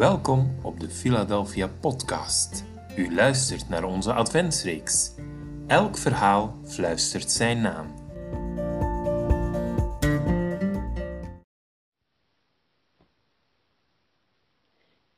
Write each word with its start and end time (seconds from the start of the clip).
Welkom 0.00 0.64
op 0.64 0.80
de 0.80 0.90
Philadelphia 0.90 1.68
Podcast. 1.68 2.64
U 2.96 3.14
luistert 3.14 3.68
naar 3.68 3.84
onze 3.84 4.12
adventsreeks. 4.12 5.14
Elk 5.66 5.96
verhaal 5.96 6.58
fluistert 6.64 7.30
zijn 7.30 7.60
naam. 7.60 7.86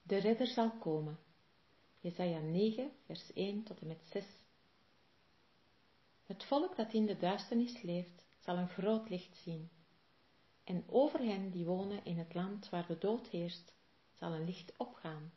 De 0.02 0.16
redder 0.16 0.46
zal 0.46 0.70
komen. 0.70 1.18
Jesaja 2.00 2.38
9, 2.38 2.90
vers 3.06 3.32
1 3.32 3.62
tot 3.62 3.80
en 3.80 3.86
met 3.86 4.06
6. 4.10 4.24
Het 6.22 6.44
volk 6.44 6.76
dat 6.76 6.92
in 6.92 7.06
de 7.06 7.16
duisternis 7.16 7.82
leeft, 7.82 8.24
zal 8.38 8.56
een 8.56 8.68
groot 8.68 9.08
licht 9.08 9.36
zien. 9.36 9.70
En 10.64 10.84
over 10.88 11.20
hen 11.20 11.50
die 11.50 11.64
wonen 11.64 12.04
in 12.04 12.18
het 12.18 12.34
land 12.34 12.70
waar 12.70 12.86
de 12.86 12.98
dood 12.98 13.26
heerst, 13.26 13.72
zal 14.22 14.32
een 14.32 14.44
licht 14.44 14.72
opgaan. 14.76 15.32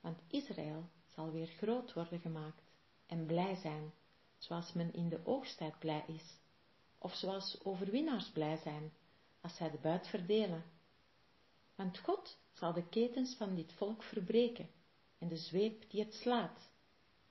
Want 0.00 0.20
Israël 0.28 0.88
zal 1.06 1.30
weer 1.30 1.46
groot 1.46 1.92
worden 1.92 2.20
gemaakt 2.20 2.62
en 3.06 3.26
blij 3.26 3.54
zijn, 3.54 3.92
zoals 4.38 4.72
men 4.72 4.92
in 4.92 5.08
de 5.08 5.20
oogsttijd 5.24 5.78
blij 5.78 6.04
is, 6.06 6.38
of 6.98 7.14
zoals 7.14 7.64
overwinnaars 7.64 8.30
blij 8.30 8.56
zijn, 8.56 8.92
als 9.40 9.56
zij 9.56 9.70
de 9.70 9.78
buit 9.78 10.06
verdelen. 10.08 10.64
Want 11.74 11.98
God 11.98 12.38
zal 12.52 12.72
de 12.72 12.88
ketens 12.88 13.36
van 13.36 13.54
dit 13.54 13.72
volk 13.72 14.02
verbreken 14.02 14.70
en 15.18 15.28
de 15.28 15.36
zweep 15.36 15.90
die 15.90 16.04
het 16.04 16.14
slaat, 16.14 16.70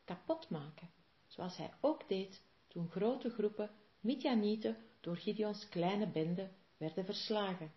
kapot 0.04 0.50
maken, 0.50 0.90
zoals 1.28 1.58
hij 1.58 1.74
ook 1.82 2.08
deed 2.08 2.44
toen 2.68 2.90
grote 2.90 3.30
groepen 3.30 3.72
Midjanieten 4.00 4.78
door 5.00 5.18
Gideons 5.18 5.70
kleine 5.70 6.08
bende 6.08 6.52
werden 6.78 7.06
verslagen. 7.06 7.74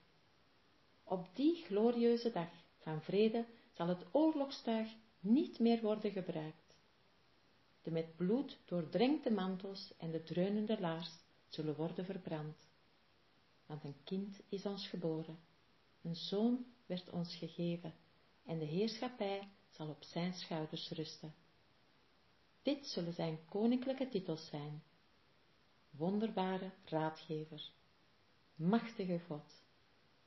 Op 1.05 1.29
die 1.35 1.65
glorieuze 1.65 2.31
dag 2.31 2.58
van 2.79 3.03
vrede 3.03 3.47
zal 3.73 3.89
het 3.89 4.05
oorlogstuig 4.12 4.89
niet 5.21 5.59
meer 5.59 5.81
worden 5.81 6.11
gebruikt. 6.11 6.75
De 7.83 7.91
met 7.91 8.17
bloed 8.17 8.59
doordrenkte 8.65 9.31
mantels 9.31 9.93
en 9.97 10.11
de 10.11 10.23
dreunende 10.23 10.81
laars 10.81 11.11
zullen 11.48 11.77
worden 11.77 12.05
verbrand. 12.05 12.69
Want 13.67 13.85
een 13.85 14.05
kind 14.05 14.41
is 14.48 14.67
ons 14.67 14.89
geboren, 14.89 15.39
een 16.03 16.17
zoon 16.17 16.67
werd 16.87 17.11
ons 17.11 17.37
gegeven, 17.37 17.95
en 18.45 18.59
de 18.59 18.65
heerschappij 18.65 19.48
zal 19.70 19.89
op 19.89 20.03
zijn 20.03 20.35
schouders 20.35 20.91
rusten. 20.91 21.35
Dit 22.63 22.87
zullen 22.87 23.13
zijn 23.13 23.39
koninklijke 23.48 24.09
titels 24.09 24.47
zijn. 24.47 24.83
Wonderbare 25.91 26.70
raadgever, 26.85 27.70
machtige 28.55 29.20
God, 29.27 29.63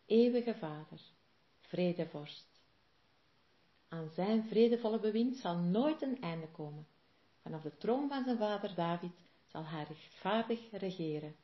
eeuwige 0.06 0.56
Vader, 0.56 1.02
vredevorst. 1.72 2.62
Aan 3.88 4.10
zijn 4.10 4.44
vredevolle 4.44 5.00
bewind 5.00 5.38
zal 5.38 5.58
nooit 5.58 6.02
een 6.02 6.22
einde 6.22 6.48
komen. 6.48 6.88
Vanaf 7.42 7.62
de 7.62 7.78
troon 7.78 8.10
van 8.10 8.24
zijn 8.24 8.38
vader 8.38 8.76
David 8.76 9.26
zal 9.46 9.66
hij 9.66 9.84
rechtvaardig 9.84 10.72
regeren. 10.72 11.36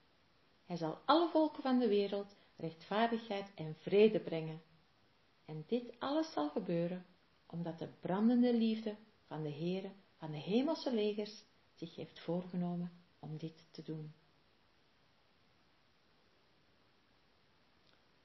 Hij 0.65 0.77
zal 0.77 0.99
alle 1.05 1.29
volken 1.29 1.61
van 1.61 1.79
de 1.79 1.87
wereld 1.87 2.35
rechtvaardigheid 2.55 3.51
en 3.55 3.75
vrede 3.75 4.19
brengen. 4.19 4.61
En 5.45 5.63
dit 5.67 5.99
alles 5.99 6.31
zal 6.31 6.49
gebeuren 6.49 7.05
omdat 7.45 7.79
de 7.79 7.87
brandende 7.87 8.53
liefde 8.53 8.95
van 9.25 9.43
de 9.43 9.51
Heere 9.51 9.91
van 10.17 10.31
de 10.31 10.37
hemelse 10.37 10.93
legers 10.93 11.43
zich 11.75 11.95
heeft 11.95 12.19
voorgenomen 12.19 12.91
om 13.19 13.37
dit 13.37 13.67
te 13.71 13.83
doen. 13.83 14.13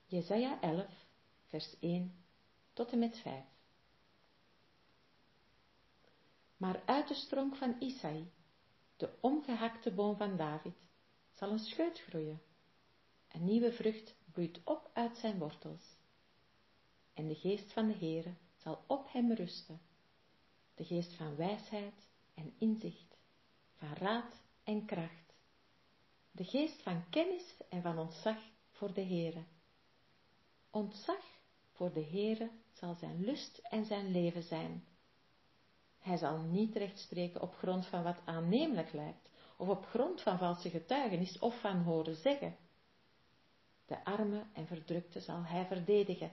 Jesaja 0.07 0.61
11, 0.61 1.12
vers 1.53 1.79
1 1.81 2.25
tot 2.73 2.93
en 2.93 2.99
met 2.99 3.19
5 3.19 3.45
Maar 6.57 6.83
uit 6.85 7.09
de 7.09 7.15
stronk 7.15 7.57
van 7.57 7.77
Isaï, 7.81 8.31
de 8.97 9.11
omgehakte 9.21 9.93
boom 9.93 10.17
van 10.17 10.37
David, 10.37 10.89
zal 11.33 11.51
een 11.51 11.59
scheut 11.59 11.99
groeien. 12.01 12.43
Een 13.29 13.45
nieuwe 13.45 13.73
vrucht 13.73 14.15
bloeit 14.33 14.61
op 14.65 14.91
uit 14.93 15.17
zijn 15.17 15.39
wortels. 15.39 15.97
En 17.15 17.29
de 17.29 17.35
geest 17.35 17.73
van 17.73 17.87
de 17.87 17.95
Heere 17.95 18.35
zal 18.57 18.85
op 18.87 19.13
hem 19.13 19.33
rusten. 19.33 19.81
De 20.75 20.85
geest 20.85 21.15
van 21.15 21.37
wijsheid 21.37 22.11
en 22.35 22.55
inzicht, 22.59 23.17
van 23.73 23.95
raad 23.95 24.43
en 24.65 24.85
kracht. 24.85 25.35
De 26.31 26.45
geest 26.45 26.83
van 26.83 27.09
kennis 27.11 27.57
en 27.69 27.83
van 27.83 27.99
ontzag 27.99 28.39
voor 28.71 28.93
de 28.93 29.05
Heere. 29.05 29.45
Ontzag 30.71 31.41
voor 31.73 31.93
de 31.93 32.05
Heere 32.05 32.51
zal 32.73 32.95
zijn 32.95 33.25
lust 33.25 33.59
en 33.59 33.85
zijn 33.85 34.11
leven 34.11 34.43
zijn. 34.43 34.85
Hij 35.99 36.17
zal 36.17 36.39
niet 36.39 36.77
rechtspreken 36.77 37.43
op 37.43 37.55
grond 37.55 37.87
van 37.87 38.03
wat 38.03 38.21
aannemelijk 38.25 38.93
lijkt, 38.93 39.31
of 39.57 39.69
op 39.69 39.87
grond 39.87 40.21
van 40.21 40.39
valse 40.39 40.71
getuigenis 40.71 41.39
of 41.39 41.61
van 41.61 41.83
horen 41.83 42.17
zeggen. 42.17 42.57
De 43.87 44.05
arme 44.05 44.47
en 44.53 44.67
verdrukte 44.67 45.21
zal 45.21 45.45
hij 45.45 45.67
verdedigen. 45.67 46.33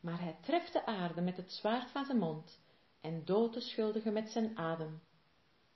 Maar 0.00 0.20
hij 0.20 0.36
treft 0.40 0.72
de 0.72 0.86
aarde 0.86 1.20
met 1.20 1.36
het 1.36 1.52
zwaard 1.52 1.90
van 1.90 2.04
zijn 2.04 2.18
mond 2.18 2.60
en 3.00 3.24
doodt 3.24 3.54
de 3.54 3.60
schuldigen 3.60 4.12
met 4.12 4.30
zijn 4.30 4.58
adem, 4.58 5.00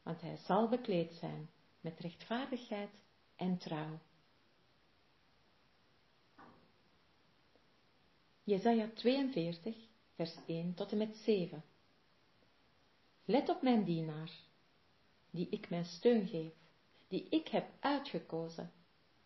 want 0.02 0.20
hij 0.20 0.36
zal 0.36 0.68
bekleed 0.68 1.14
zijn 1.14 1.50
met 1.80 2.00
rechtvaardigheid 2.00 2.90
en 3.36 3.58
trouw. 3.58 3.98
Jesaja 8.46 8.88
42, 8.94 9.74
vers 10.14 10.36
1 10.46 10.74
tot 10.74 10.92
en 10.92 10.98
met 10.98 11.16
7 11.16 11.64
Let 13.24 13.48
op 13.48 13.62
mijn 13.62 13.84
dienaar, 13.84 14.30
die 15.30 15.48
ik 15.48 15.70
mijn 15.70 15.84
steun 15.84 16.26
geef, 16.26 16.52
die 17.08 17.26
ik 17.28 17.48
heb 17.48 17.68
uitgekozen. 17.80 18.72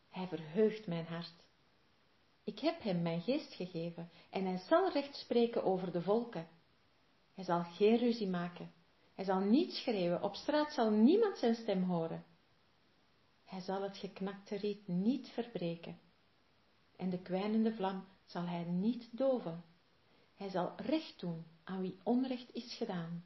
Hij 0.08 0.26
verheugt 0.26 0.86
mijn 0.86 1.04
hart. 1.04 1.44
Ik 2.44 2.58
heb 2.58 2.82
hem 2.82 3.03
mijn 3.03 3.20
geest 3.20 3.54
gegeven 3.54 4.10
en 4.31 4.44
hij 4.44 4.58
zal 4.58 4.92
recht 4.92 5.16
spreken 5.16 5.64
over 5.64 5.92
de 5.92 6.02
volken. 6.02 6.48
Hij 7.34 7.44
zal 7.44 7.62
geen 7.62 7.97
ruzie 7.97 8.28
maken. 8.28 8.72
Hij 9.14 9.25
zal 9.25 9.41
niet 9.41 9.72
schreeuwen. 9.72 10.22
Op 10.22 10.34
straat 10.34 10.72
zal 10.72 10.91
niemand 10.91 11.38
zijn 11.38 11.54
stem 11.54 11.82
horen. 11.82 12.25
Hij 13.44 13.60
zal 13.60 13.82
het 13.82 13.97
geknakte 13.97 14.56
riet 14.56 14.88
niet 14.88 15.28
verbreken. 15.28 15.98
En 16.97 17.10
de 17.10 17.19
kwijnende 17.22 17.75
vlam 17.75 18.04
zal 18.31 18.47
hij 18.47 18.65
niet 18.65 19.09
doven. 19.17 19.65
Hij 20.35 20.49
zal 20.49 20.73
recht 20.77 21.21
doen 21.21 21.45
aan 21.65 21.81
wie 21.81 21.99
onrecht 22.03 22.55
is 22.55 22.75
gedaan. 22.75 23.25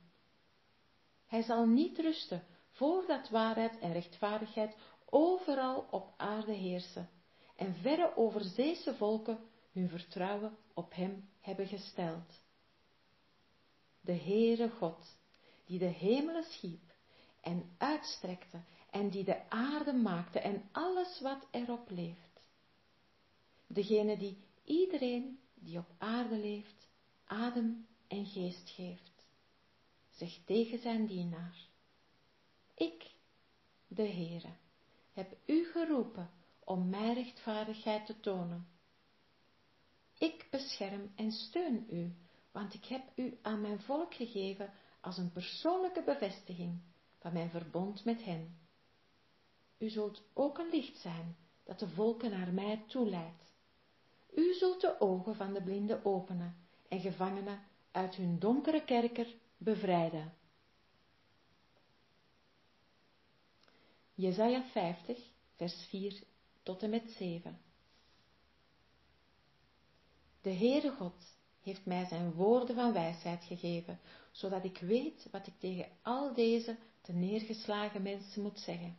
Hij 1.26 1.42
zal 1.42 1.66
niet 1.66 1.98
rusten 1.98 2.46
voordat 2.70 3.28
waarheid 3.28 3.78
en 3.78 3.92
rechtvaardigheid 3.92 4.76
overal 5.04 5.86
op 5.90 6.14
aarde 6.16 6.52
heersen 6.52 7.08
en 7.56 7.74
verre 7.74 8.16
overzeese 8.16 8.94
volken 8.94 9.38
hun 9.72 9.88
vertrouwen 9.88 10.56
op 10.74 10.94
hem 10.94 11.28
hebben 11.40 11.66
gesteld. 11.66 12.42
De 14.00 14.12
Heere 14.12 14.70
God, 14.70 15.16
die 15.64 15.78
de 15.78 15.84
hemelen 15.84 16.44
schiep 16.44 16.92
en 17.40 17.74
uitstrekte 17.78 18.60
en 18.90 19.10
die 19.10 19.24
de 19.24 19.50
aarde 19.50 19.92
maakte 19.92 20.38
en 20.38 20.68
alles 20.72 21.20
wat 21.20 21.46
erop 21.50 21.90
leeft. 21.90 22.40
Degene 23.66 24.16
die 24.16 24.38
iedereen 24.64 25.38
die 25.54 25.78
op 25.78 25.90
aarde 25.98 26.36
leeft, 26.36 26.88
adem 27.24 27.86
en 28.08 28.26
geest 28.26 28.70
geeft 28.70 29.14
zegt 30.16 30.46
tegen 30.46 30.78
zijn 30.78 31.06
dienaar, 31.06 31.68
ik, 32.74 33.10
de 33.86 34.08
Heere, 34.08 34.52
heb 35.12 35.36
u 35.46 35.64
geroepen 35.64 36.30
om 36.64 36.88
mij 36.88 37.14
rechtvaardigheid 37.14 38.06
te 38.06 38.20
tonen. 38.20 38.68
Ik 40.18 40.46
bescherm 40.50 41.12
en 41.16 41.32
steun 41.32 41.86
u, 41.90 42.16
want 42.52 42.74
ik 42.74 42.84
heb 42.84 43.12
u 43.16 43.38
aan 43.42 43.60
mijn 43.60 43.80
volk 43.80 44.14
gegeven 44.14 44.72
als 45.00 45.18
een 45.18 45.32
persoonlijke 45.32 46.02
bevestiging 46.02 46.80
van 47.18 47.32
mijn 47.32 47.50
verbond 47.50 48.04
met 48.04 48.24
hen. 48.24 48.58
U 49.78 49.88
zult 49.88 50.22
ook 50.32 50.58
een 50.58 50.70
licht 50.70 50.98
zijn 50.98 51.36
dat 51.64 51.78
de 51.78 51.88
volken 51.88 52.30
naar 52.30 52.52
mij 52.52 52.84
toeleidt. 52.86 53.53
U 54.34 54.54
zult 54.54 54.80
de 54.80 55.00
ogen 55.00 55.36
van 55.36 55.52
de 55.52 55.62
blinden 55.62 56.04
openen 56.04 56.56
en 56.88 57.00
gevangenen 57.00 57.62
uit 57.90 58.14
hun 58.14 58.38
donkere 58.38 58.84
kerker 58.84 59.34
bevrijden. 59.56 60.32
Jesaja 64.14 64.62
50, 64.62 65.18
vers 65.54 65.86
4 65.88 66.22
tot 66.62 66.82
en 66.82 66.90
met 66.90 67.10
7 67.10 67.60
De 70.40 70.52
Heere 70.52 70.90
God 70.90 71.36
heeft 71.60 71.86
mij 71.86 72.04
zijn 72.04 72.32
woorden 72.32 72.74
van 72.74 72.92
wijsheid 72.92 73.44
gegeven, 73.44 74.00
zodat 74.30 74.64
ik 74.64 74.78
weet 74.78 75.28
wat 75.30 75.46
ik 75.46 75.58
tegen 75.58 75.88
al 76.02 76.34
deze 76.34 76.78
neergeslagen 77.12 78.02
mensen 78.02 78.42
moet 78.42 78.58
zeggen. 78.58 78.98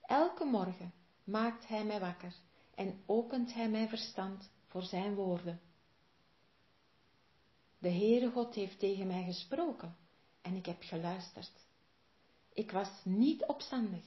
Elke 0.00 0.44
morgen 0.44 0.92
maakt 1.24 1.68
hij 1.68 1.84
mij 1.84 2.00
wakker 2.00 2.34
en 2.80 3.02
opent 3.06 3.54
hij 3.54 3.68
mijn 3.70 3.88
verstand 3.88 4.50
voor 4.66 4.82
zijn 4.82 5.14
woorden. 5.14 5.60
De 7.78 7.90
Heere 7.90 8.30
God 8.30 8.54
heeft 8.54 8.78
tegen 8.78 9.06
mij 9.06 9.24
gesproken 9.24 9.96
en 10.40 10.54
ik 10.54 10.66
heb 10.66 10.82
geluisterd. 10.82 11.66
Ik 12.52 12.70
was 12.70 12.88
niet 13.04 13.46
opstandig 13.46 14.04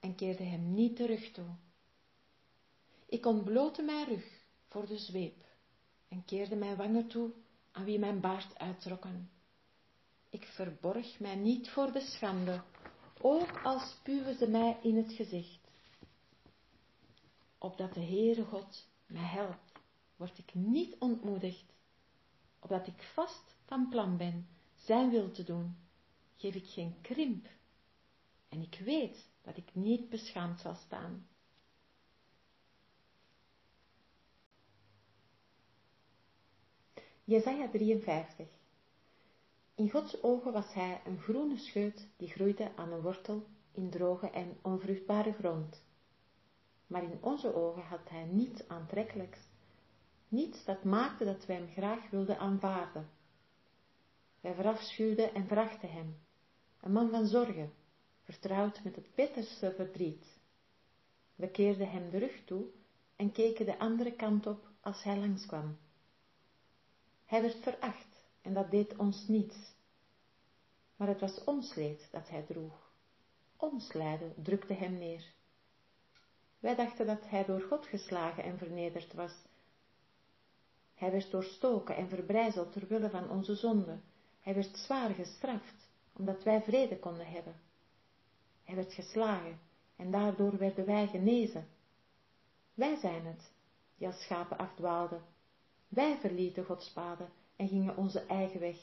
en 0.00 0.14
keerde 0.14 0.42
hem 0.42 0.74
niet 0.74 0.96
terug 0.96 1.32
toe. 1.32 1.48
Ik 3.06 3.26
ontblootte 3.26 3.82
mijn 3.82 4.06
rug 4.06 4.42
voor 4.68 4.86
de 4.86 4.98
zweep 4.98 5.44
en 6.08 6.24
keerde 6.24 6.56
mijn 6.56 6.76
wangen 6.76 7.08
toe 7.08 7.30
aan 7.72 7.84
wie 7.84 7.98
mijn 7.98 8.20
baard 8.20 8.58
uittrokken. 8.58 9.30
Ik 10.28 10.44
verborg 10.44 11.20
mij 11.20 11.36
niet 11.36 11.70
voor 11.70 11.92
de 11.92 12.00
schande, 12.00 12.62
ook 13.20 13.60
al 13.62 13.78
spuwen 13.78 14.36
ze 14.36 14.46
mij 14.46 14.78
in 14.82 14.96
het 14.96 15.12
gezicht. 15.12 15.67
Opdat 17.58 17.94
de 17.94 18.00
Heere 18.00 18.44
God 18.44 18.86
mij 19.06 19.24
helpt, 19.24 19.72
word 20.16 20.38
ik 20.38 20.54
niet 20.54 20.96
ontmoedigd. 20.98 21.74
Opdat 22.58 22.86
ik 22.86 23.02
vast 23.02 23.56
van 23.64 23.88
plan 23.88 24.16
ben 24.16 24.48
zijn 24.76 25.10
wil 25.10 25.30
te 25.30 25.44
doen, 25.44 25.76
geef 26.36 26.54
ik 26.54 26.66
geen 26.66 27.00
krimp. 27.00 27.46
En 28.48 28.62
ik 28.62 28.80
weet 28.84 29.28
dat 29.42 29.56
ik 29.56 29.74
niet 29.74 30.08
beschaamd 30.08 30.60
zal 30.60 30.74
staan. 30.74 31.26
Jesaja 37.24 37.68
53 37.68 38.46
In 39.74 39.90
Gods 39.90 40.22
ogen 40.22 40.52
was 40.52 40.74
hij 40.74 41.00
een 41.04 41.18
groene 41.18 41.56
scheut 41.56 42.08
die 42.16 42.28
groeide 42.28 42.76
aan 42.76 42.92
een 42.92 43.00
wortel 43.00 43.46
in 43.72 43.90
droge 43.90 44.30
en 44.30 44.58
onvruchtbare 44.62 45.32
grond. 45.32 45.82
Maar 46.88 47.02
in 47.02 47.18
onze 47.20 47.54
ogen 47.54 47.82
had 47.82 48.08
hij 48.08 48.24
niets 48.24 48.68
aantrekkelijks, 48.68 49.38
niets 50.28 50.64
dat 50.64 50.84
maakte 50.84 51.24
dat 51.24 51.46
wij 51.46 51.56
hem 51.56 51.68
graag 51.68 52.10
wilden 52.10 52.38
aanvaarden. 52.38 53.10
Wij 54.40 54.54
verafschuwden 54.54 55.34
en 55.34 55.46
verachten 55.46 55.90
hem, 55.90 56.18
een 56.80 56.92
man 56.92 57.10
van 57.10 57.26
zorgen, 57.26 57.72
vertrouwd 58.22 58.84
met 58.84 58.96
het 58.96 59.14
bitterste 59.14 59.72
verdriet. 59.76 60.38
We 61.34 61.50
keerden 61.50 61.90
hem 61.90 62.10
de 62.10 62.18
rug 62.18 62.44
toe 62.44 62.66
en 63.16 63.32
keken 63.32 63.66
de 63.66 63.78
andere 63.78 64.12
kant 64.12 64.46
op 64.46 64.68
als 64.80 65.02
hij 65.02 65.18
langskwam. 65.18 65.78
Hij 67.24 67.42
werd 67.42 67.62
veracht 67.62 68.24
en 68.42 68.54
dat 68.54 68.70
deed 68.70 68.96
ons 68.96 69.26
niets. 69.26 69.56
Maar 70.96 71.08
het 71.08 71.20
was 71.20 71.44
ons 71.44 71.74
leed 71.74 72.08
dat 72.10 72.28
hij 72.28 72.42
droeg. 72.42 72.92
Ons 73.56 73.92
lijden 73.92 74.34
drukte 74.42 74.74
hem 74.74 74.98
neer. 74.98 75.36
Wij 76.58 76.74
dachten 76.74 77.06
dat 77.06 77.28
hij 77.28 77.44
door 77.44 77.60
God 77.60 77.86
geslagen 77.86 78.44
en 78.44 78.58
vernederd 78.58 79.12
was. 79.14 79.32
Hij 80.94 81.10
werd 81.10 81.30
doorstoken 81.30 81.96
en 81.96 82.08
verbrijzeld 82.08 82.72
terwille 82.72 83.10
van 83.10 83.30
onze 83.30 83.54
zonde. 83.54 83.98
Hij 84.40 84.54
werd 84.54 84.76
zwaar 84.76 85.10
gestraft, 85.10 85.88
omdat 86.12 86.42
wij 86.42 86.62
vrede 86.62 86.98
konden 86.98 87.26
hebben. 87.26 87.54
Hij 88.64 88.74
werd 88.74 88.92
geslagen 88.92 89.60
en 89.96 90.10
daardoor 90.10 90.58
werden 90.58 90.86
wij 90.86 91.06
genezen. 91.06 91.68
Wij 92.74 92.96
zijn 92.96 93.26
het, 93.26 93.52
die 93.96 94.06
als 94.06 94.22
schapen 94.22 94.58
afdwaalden. 94.58 95.22
Wij 95.88 96.18
verlieten 96.18 96.64
Gods 96.64 96.92
paden 96.92 97.28
en 97.56 97.68
gingen 97.68 97.96
onze 97.96 98.20
eigen 98.20 98.60
weg. 98.60 98.76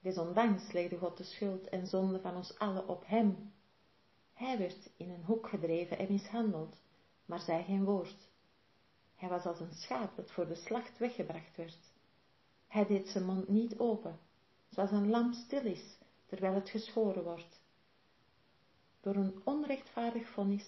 Desondanks 0.00 0.72
legde 0.72 0.98
God 0.98 1.16
de 1.16 1.24
schuld 1.24 1.68
en 1.68 1.86
zonde 1.86 2.20
van 2.20 2.36
ons 2.36 2.58
allen 2.58 2.88
op 2.88 3.02
hem. 3.06 3.52
Hij 4.34 4.58
werd 4.58 4.90
in 4.96 5.10
een 5.10 5.24
hoek 5.24 5.48
gedreven 5.48 5.98
en 5.98 6.06
mishandeld, 6.10 6.76
maar 7.24 7.40
zei 7.40 7.62
geen 7.64 7.84
woord. 7.84 8.28
Hij 9.14 9.28
was 9.28 9.44
als 9.44 9.60
een 9.60 9.74
schaap 9.74 10.16
dat 10.16 10.30
voor 10.30 10.46
de 10.46 10.54
slacht 10.54 10.98
weggebracht 10.98 11.56
werd. 11.56 11.92
Hij 12.66 12.86
deed 12.86 13.08
zijn 13.08 13.24
mond 13.24 13.48
niet 13.48 13.78
open, 13.78 14.18
zoals 14.68 14.90
een 14.90 15.10
lam 15.10 15.32
stil 15.32 15.64
is, 15.64 15.98
terwijl 16.26 16.54
het 16.54 16.68
geschoren 16.68 17.24
wordt. 17.24 17.60
Door 19.00 19.14
een 19.14 19.40
onrechtvaardig 19.44 20.28
vonnis 20.28 20.66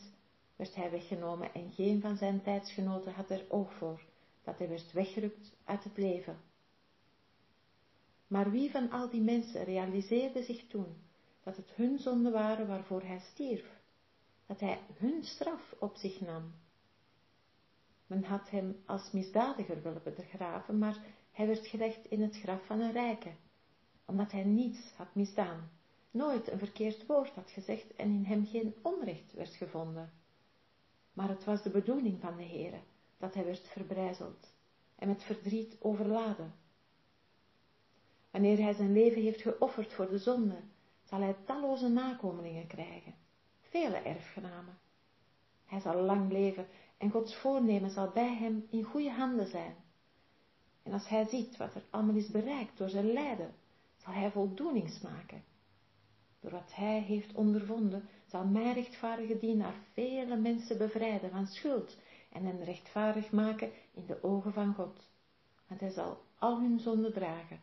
werd 0.56 0.74
hij 0.74 0.90
weggenomen 0.90 1.54
en 1.54 1.70
geen 1.70 2.00
van 2.00 2.16
zijn 2.16 2.42
tijdsgenoten 2.42 3.12
had 3.12 3.30
er 3.30 3.44
oog 3.48 3.74
voor 3.74 4.04
dat 4.42 4.58
hij 4.58 4.68
werd 4.68 4.92
weggerukt 4.92 5.52
uit 5.64 5.84
het 5.84 5.96
leven. 5.96 6.40
Maar 8.26 8.50
wie 8.50 8.70
van 8.70 8.90
al 8.90 9.10
die 9.10 9.20
mensen 9.20 9.64
realiseerde 9.64 10.42
zich 10.42 10.66
toen 10.66 10.96
dat 11.46 11.56
het 11.56 11.72
hun 11.74 11.98
zonden 11.98 12.32
waren 12.32 12.66
waarvoor 12.66 13.02
hij 13.02 13.18
stierf, 13.18 13.80
dat 14.46 14.60
hij 14.60 14.78
hun 14.98 15.24
straf 15.24 15.74
op 15.78 15.96
zich 15.96 16.20
nam? 16.20 16.54
Men 18.06 18.24
had 18.24 18.50
hem 18.50 18.82
als 18.86 19.10
misdadiger 19.10 19.82
willen 19.82 20.02
begraven, 20.02 20.78
maar 20.78 21.04
hij 21.32 21.46
werd 21.46 21.66
gelegd 21.66 22.06
in 22.06 22.22
het 22.22 22.36
graf 22.36 22.66
van 22.66 22.80
een 22.80 22.92
rijke, 22.92 23.30
omdat 24.04 24.32
hij 24.32 24.44
niets 24.44 24.92
had 24.96 25.14
misdaan, 25.14 25.70
nooit 26.10 26.50
een 26.50 26.58
verkeerd 26.58 27.06
woord 27.06 27.34
had 27.34 27.50
gezegd 27.50 27.94
en 27.94 28.08
in 28.08 28.24
hem 28.24 28.46
geen 28.46 28.74
onrecht 28.82 29.32
werd 29.32 29.54
gevonden. 29.54 30.12
Maar 31.12 31.28
het 31.28 31.44
was 31.44 31.62
de 31.62 31.70
bedoeling 31.70 32.20
van 32.20 32.36
de 32.36 32.44
Heere 32.44 32.80
dat 33.18 33.34
hij 33.34 33.44
werd 33.44 33.68
verbrijzeld 33.68 34.52
en 34.96 35.08
met 35.08 35.22
verdriet 35.22 35.76
overladen. 35.78 36.54
Wanneer 38.30 38.58
hij 38.58 38.72
zijn 38.72 38.92
leven 38.92 39.22
heeft 39.22 39.42
geofferd 39.42 39.92
voor 39.92 40.08
de 40.08 40.18
zonde, 40.18 40.62
zal 41.08 41.20
hij 41.20 41.36
talloze 41.44 41.88
nakomelingen 41.88 42.66
krijgen, 42.66 43.14
vele 43.60 43.96
erfgenamen. 43.96 44.78
Hij 45.64 45.80
zal 45.80 46.02
lang 46.02 46.32
leven 46.32 46.66
en 46.98 47.10
Gods 47.10 47.36
voornemen 47.36 47.90
zal 47.90 48.10
bij 48.10 48.34
hem 48.34 48.66
in 48.70 48.82
goede 48.82 49.10
handen 49.10 49.46
zijn. 49.46 49.74
En 50.82 50.92
als 50.92 51.08
hij 51.08 51.24
ziet 51.24 51.56
wat 51.56 51.74
er 51.74 51.84
allemaal 51.90 52.14
is 52.14 52.30
bereikt 52.30 52.78
door 52.78 52.88
zijn 52.88 53.12
lijden, 53.12 53.54
zal 53.96 54.12
hij 54.12 54.30
voldoening 54.30 54.90
smaken. 54.90 55.44
Door 56.40 56.50
wat 56.50 56.74
hij 56.74 57.00
heeft 57.00 57.34
ondervonden, 57.34 58.08
zal 58.26 58.44
mijn 58.44 58.74
rechtvaardige 58.74 59.38
dienaar 59.38 59.74
vele 59.92 60.36
mensen 60.36 60.78
bevrijden 60.78 61.30
van 61.30 61.46
schuld 61.46 61.96
en 62.32 62.44
hen 62.44 62.64
rechtvaardig 62.64 63.30
maken 63.30 63.70
in 63.94 64.06
de 64.06 64.22
ogen 64.22 64.52
van 64.52 64.74
God, 64.74 65.08
want 65.68 65.80
hij 65.80 65.90
zal 65.90 66.22
al 66.38 66.60
hun 66.60 66.80
zonden 66.80 67.12
dragen. 67.12 67.60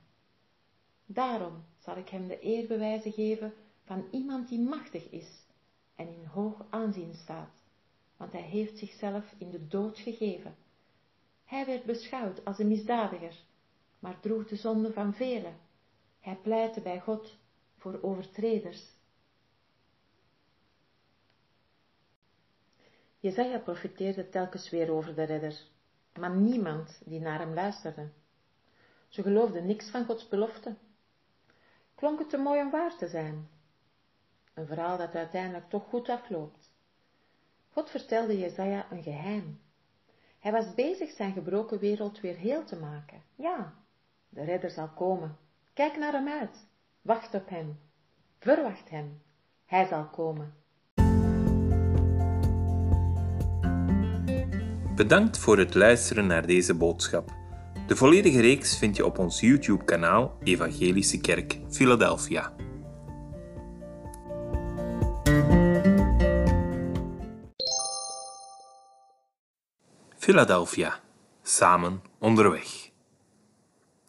Daarom 1.05 1.63
zal 1.83 1.97
ik 1.97 2.09
hem 2.09 2.27
de 2.27 2.39
eerbewijzen 2.39 3.11
geven 3.11 3.53
van 3.83 4.07
iemand 4.11 4.49
die 4.49 4.59
machtig 4.59 5.09
is 5.09 5.45
en 5.95 6.07
in 6.07 6.25
hoog 6.25 6.65
aanzien 6.69 7.13
staat, 7.13 7.63
want 8.17 8.31
hij 8.31 8.41
heeft 8.41 8.77
zichzelf 8.77 9.33
in 9.37 9.49
de 9.49 9.67
dood 9.67 9.99
gegeven. 9.99 10.55
Hij 11.45 11.65
werd 11.65 11.83
beschouwd 11.83 12.45
als 12.45 12.59
een 12.59 12.67
misdadiger, 12.67 13.35
maar 13.99 14.19
droeg 14.19 14.47
de 14.47 14.55
zonde 14.55 14.93
van 14.93 15.13
velen. 15.13 15.55
Hij 16.19 16.35
pleitte 16.35 16.81
bij 16.81 16.99
God 16.99 17.37
voor 17.77 17.99
overtreders 18.01 18.93
Jezaja 23.23 23.59
profiteerde 23.59 24.29
telkens 24.29 24.69
weer 24.69 24.91
over 24.91 25.15
de 25.15 25.23
redder, 25.23 25.61
maar 26.19 26.35
niemand 26.35 27.01
die 27.05 27.19
naar 27.19 27.39
hem 27.39 27.53
luisterde. 27.53 28.09
Ze 29.07 29.21
geloofden 29.21 29.65
niks 29.65 29.89
van 29.89 30.05
Gods 30.05 30.27
belofte. 30.27 30.75
Klonk 32.03 32.19
het 32.19 32.29
te 32.29 32.37
mooi 32.37 32.61
om 32.61 32.69
waar 32.69 32.95
te 32.97 33.07
zijn? 33.07 33.47
Een 34.53 34.67
verhaal 34.67 34.97
dat 34.97 35.15
uiteindelijk 35.15 35.69
toch 35.69 35.83
goed 35.89 36.09
afloopt. 36.09 36.71
God 37.69 37.89
vertelde 37.89 38.39
Jezaja 38.39 38.85
een 38.91 39.03
geheim. 39.03 39.59
Hij 40.39 40.51
was 40.51 40.73
bezig 40.73 41.09
zijn 41.09 41.33
gebroken 41.33 41.79
wereld 41.79 42.19
weer 42.19 42.35
heel 42.35 42.63
te 42.63 42.75
maken. 42.75 43.21
Ja, 43.35 43.73
de 44.29 44.43
redder 44.43 44.69
zal 44.69 44.87
komen. 44.87 45.37
Kijk 45.73 45.97
naar 45.97 46.11
hem 46.11 46.27
uit. 46.27 46.67
Wacht 47.01 47.33
op 47.33 47.49
hem. 47.49 47.79
Verwacht 48.39 48.89
hem. 48.89 49.21
Hij 49.65 49.85
zal 49.85 50.05
komen. 50.05 50.53
Bedankt 54.95 55.37
voor 55.37 55.57
het 55.57 55.75
luisteren 55.75 56.27
naar 56.27 56.47
deze 56.47 56.73
boodschap. 56.73 57.42
De 57.93 57.99
volledige 57.99 58.41
reeks 58.41 58.77
vind 58.77 58.95
je 58.95 59.05
op 59.05 59.17
ons 59.17 59.39
YouTube-kanaal 59.39 60.37
Evangelische 60.43 61.19
Kerk 61.19 61.59
Philadelphia. 61.69 62.53
Philadelphia, 70.17 70.99
samen 71.43 72.01
onderweg. 72.19 72.82